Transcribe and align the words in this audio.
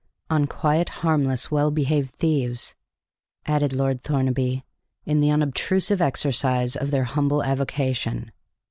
"On 0.31 0.47
quiet, 0.47 0.89
harmless, 1.05 1.51
well 1.51 1.69
behaved 1.69 2.15
thieves," 2.15 2.73
added 3.45 3.71
Lord 3.71 4.01
Thornaby, 4.01 4.65
"in 5.05 5.21
the 5.21 5.29
unobtrusive 5.29 6.01
exercise 6.01 6.75
of 6.75 6.89
their 6.89 7.03
humble 7.03 7.43
avocation." 7.43 8.31